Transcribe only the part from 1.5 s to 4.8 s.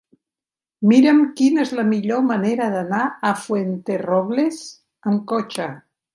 és la millor manera d'anar a Fuenterrobles